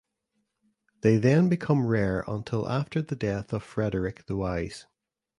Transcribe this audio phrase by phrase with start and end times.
[1.01, 4.87] They then become rare until after the death of Frederick the Wise.